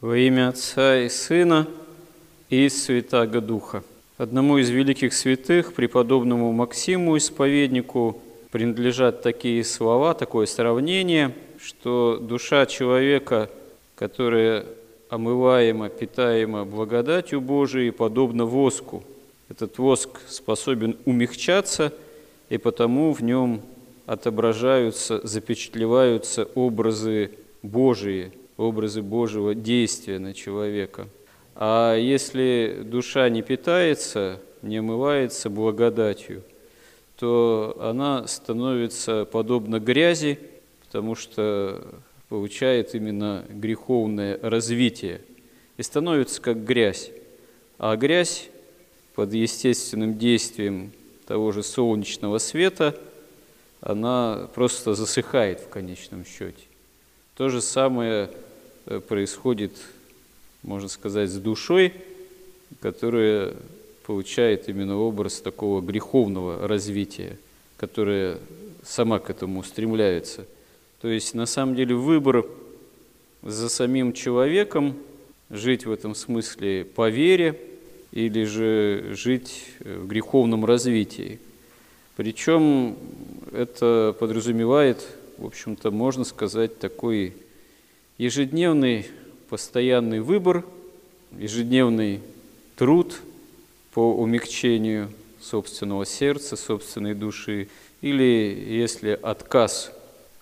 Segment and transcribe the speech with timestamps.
[0.00, 1.68] Во имя Отца и Сына
[2.48, 3.84] и Святаго Духа.
[4.16, 13.50] Одному из великих святых, преподобному Максиму, исповеднику, принадлежат такие слова, такое сравнение, что душа человека,
[13.94, 14.64] которая
[15.10, 19.04] омываема, питаема благодатью Божией, подобно воску.
[19.50, 21.92] Этот воск способен умягчаться,
[22.48, 23.60] и потому в нем
[24.06, 27.32] отображаются, запечатлеваются образы
[27.62, 31.08] Божии, образы Божьего действия на человека.
[31.54, 36.42] А если душа не питается, не омывается благодатью,
[37.18, 40.38] то она становится подобна грязи,
[40.86, 41.84] потому что
[42.28, 45.20] получает именно греховное развитие
[45.76, 47.10] и становится как грязь.
[47.78, 48.48] А грязь
[49.14, 50.92] под естественным действием
[51.26, 52.94] того же солнечного света–
[53.80, 56.62] она просто засыхает в конечном счете.
[57.34, 58.30] То же самое
[58.98, 59.72] происходит,
[60.62, 61.92] можно сказать, с душой,
[62.80, 63.54] которая
[64.06, 67.38] получает именно образ такого греховного развития,
[67.76, 68.38] которая
[68.82, 70.46] сама к этому устремляется.
[71.00, 72.46] То есть, на самом деле, выбор
[73.42, 74.96] за самим человеком
[75.50, 77.58] жить в этом смысле по вере
[78.12, 81.38] или же жить в греховном развитии–
[82.20, 82.96] причем
[83.50, 85.06] это подразумевает,
[85.38, 87.32] в общем-то, можно сказать, такой
[88.20, 89.06] ежедневный
[89.48, 90.66] постоянный выбор,
[91.38, 92.20] ежедневный
[92.76, 93.18] труд
[93.94, 97.68] по умягчению собственного сердца, собственной души,
[98.02, 98.22] или
[98.68, 99.90] если отказ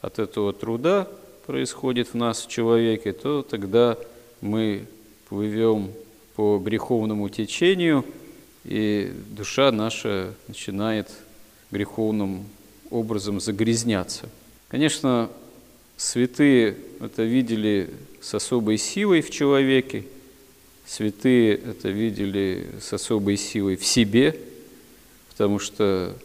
[0.01, 1.06] от этого труда
[1.47, 3.97] происходит в нас, в человеке, то тогда
[4.41, 4.87] мы
[5.29, 5.93] плывем
[6.34, 8.05] по греховному течению,
[8.65, 11.09] и душа наша начинает
[11.71, 12.45] греховным
[12.91, 14.29] образом загрязняться.
[14.67, 15.31] Конечно,
[15.98, 17.91] святые это видели
[18.22, 20.04] с особой силой в человеке,
[20.86, 24.38] святые это видели с особой силой в себе,
[25.30, 26.16] потому что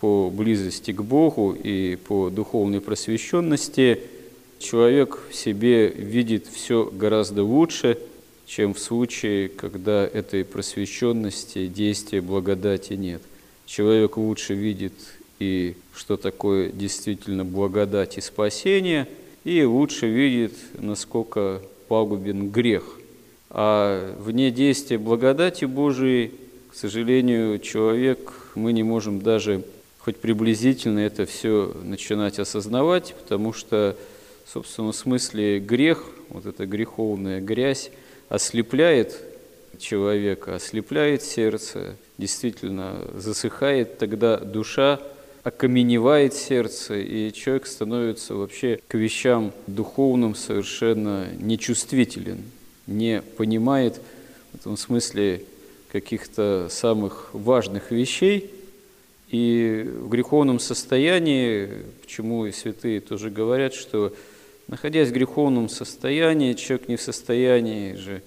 [0.00, 4.00] по близости к Богу и по духовной просвещенности
[4.58, 7.98] человек в себе видит все гораздо лучше,
[8.46, 13.22] чем в случае, когда этой просвещенности, действия благодати нет–
[13.68, 14.94] человек лучше видит
[15.38, 19.08] и что такое действительно благодать и спасение,
[19.44, 22.84] и лучше видит, насколько пагубен грех.
[23.50, 26.32] А вне действия благодати Божией,
[26.70, 29.64] к сожалению, человек, мы не можем даже
[29.98, 33.96] хоть приблизительно это все начинать осознавать, потому что
[34.44, 37.90] в собственном смысле грех, вот эта греховная грязь,
[38.28, 39.20] ослепляет
[39.78, 45.00] человека, ослепляет сердце, действительно засыхает, тогда душа
[45.42, 52.42] окаменевает сердце, и человек становится вообще к вещам духовным совершенно нечувствителен,
[52.86, 54.00] не понимает
[54.52, 55.42] в этом смысле
[55.90, 58.50] каких-то самых важных вещей,
[59.30, 61.68] и в греховном состоянии,
[62.00, 64.14] почему и святые тоже говорят, что
[64.68, 68.22] находясь в греховном состоянии, человек не в состоянии же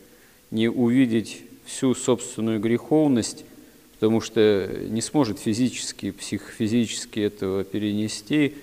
[0.51, 3.45] не увидеть всю собственную греховность,
[4.01, 8.56] потому что не сможет физически, психофизически этого перенести,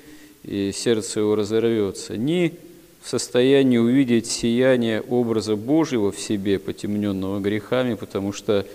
[0.43, 2.16] и сердце его разорвется.
[2.16, 2.54] Ни
[3.00, 8.66] в состоянии увидеть сияние образа Божьего в себе, потемненного грехами, потому что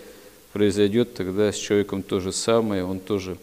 [0.54, 3.36] произойдет тогда с человеком то же самое, он тоже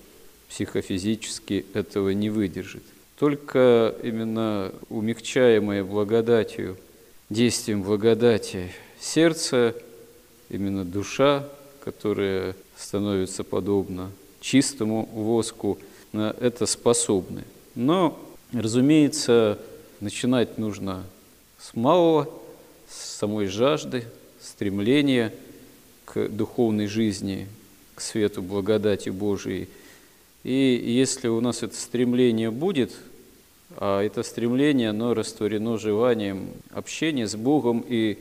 [0.49, 2.85] психофизически этого не выдержит.
[3.19, 6.79] Только именно умягчаемое благодатью,
[7.29, 9.75] действием благодати сердце,
[10.49, 11.47] именно душа,
[11.83, 14.11] которая становится подобно
[14.41, 15.79] чистому воску,
[16.13, 17.45] на это способны.
[17.75, 18.19] Но,
[18.53, 19.59] разумеется,
[20.01, 21.05] начинать нужно
[21.59, 22.29] с малого,
[22.89, 24.05] с самой жажды,
[24.41, 25.33] стремления
[26.05, 27.47] к духовной жизни,
[27.95, 29.69] к свету благодати Божией.
[30.43, 32.93] И если у нас это стремление будет,
[33.77, 38.19] а это стремление, оно растворено желанием общения с Богом и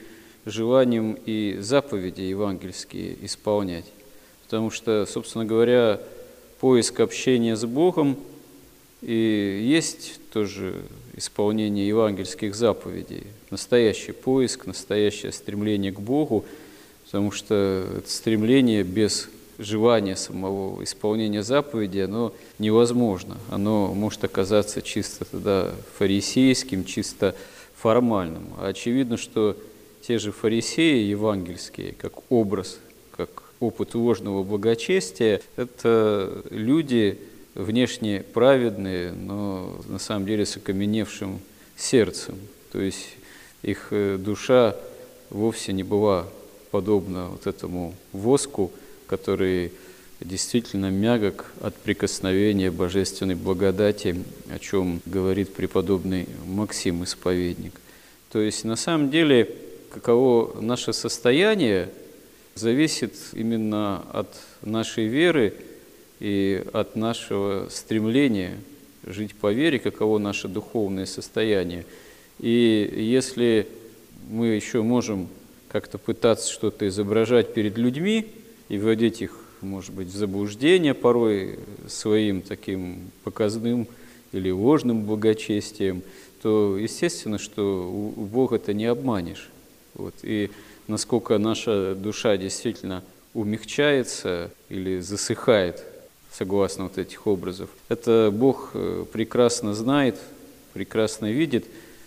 [0.49, 3.85] желанием и заповеди евангельские исполнять.
[4.43, 5.99] Потому что, собственно говоря,
[6.59, 8.17] поиск общения с Богом
[9.01, 10.81] и есть тоже
[11.15, 16.45] исполнение евангельских заповедей, настоящий поиск, настоящее стремление к Богу,
[17.05, 23.37] потому что это стремление без желания самого исполнения заповеди, оно невозможно.
[23.49, 27.35] Оно может оказаться чисто тогда фарисейским, чисто
[27.75, 28.47] формальным.
[28.57, 29.57] А очевидно, что
[30.09, 32.79] те же фарисеи евангельские, как образ,
[33.15, 37.19] как опыт ложного благочестия, это люди
[37.53, 41.39] внешне праведные, но на самом деле с окаменевшим
[41.77, 42.39] сердцем.
[42.71, 43.17] То есть
[43.61, 44.75] их э, душа
[45.29, 46.25] вовсе не была
[46.71, 48.71] подобна вот этому воску,
[49.05, 49.71] который
[50.21, 54.15] действительно мягок от прикосновения божественной благодати,
[54.49, 57.73] о чем говорит преподобный Максим Исповедник.
[58.31, 61.89] То есть на самом деле, каково наше состояние,
[62.55, 64.27] зависит именно от
[64.61, 65.53] нашей веры
[66.19, 68.57] и от нашего стремления
[69.05, 71.85] жить по вере, каково наше духовное состояние.
[72.39, 73.67] И если
[74.29, 75.29] мы еще можем
[75.69, 78.27] как-то пытаться что-то изображать перед людьми
[78.67, 83.87] и вводить их может быть, в заблуждение порой своим таким показным
[84.31, 86.01] или ложным благочестием,
[86.41, 89.49] то естественно, что у Бога это не обманешь.
[89.99, 90.15] Вот.
[90.23, 90.49] И
[90.87, 93.03] насколько наша душа действительно
[93.33, 95.83] умягчается или засыхает,
[96.31, 100.15] согласно вот этих образов, это Бог э, прекрасно знает,
[100.73, 101.65] прекрасно видит.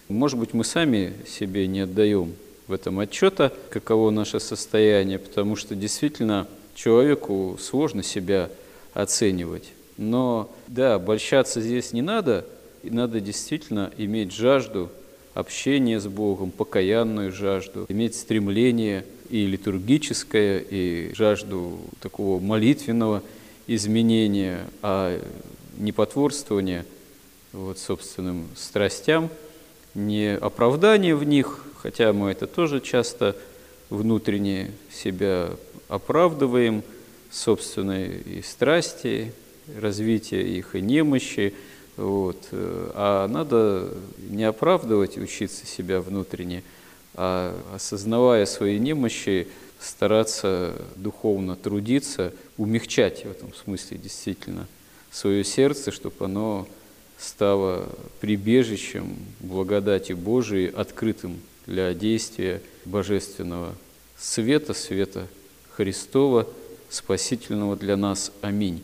[0.08, 2.32] Может быть, мы сами себе не отдаем
[2.66, 8.48] в этом отчета, каково наше состояние, потому что действительно человеку сложно себя
[8.94, 9.72] оценивать.
[9.98, 12.46] Но да, обольщаться здесь не надо,
[12.82, 14.90] и надо действительно иметь жажду
[15.34, 23.22] общения с Богом, покаянную жажду, иметь стремление и литургическое, и жажду такого молитвенного
[23.66, 25.20] изменения, а
[25.78, 26.84] не потворствования
[27.52, 29.30] вот, собственным страстям,
[29.94, 33.36] не оправдание в них, хотя мы это тоже часто
[33.90, 35.50] внутренне себя
[35.88, 36.82] оправдываем
[37.30, 39.32] собственные и страсти,
[39.80, 41.54] развитие их и немощи,
[41.96, 42.48] вот.
[42.52, 43.88] а надо
[44.30, 46.62] не оправдывать, учиться себя внутренне,
[47.14, 49.48] а осознавая свои немощи,
[49.80, 54.66] стараться духовно трудиться, умягчать в этом смысле действительно
[55.10, 56.66] свое сердце, чтобы оно
[57.18, 57.88] стало
[58.20, 63.74] прибежищем благодати Божией, открытым для действия божественного
[64.18, 65.26] света, света
[65.70, 66.46] Христова,
[66.88, 68.32] спасительного для нас.
[68.40, 68.82] Аминь.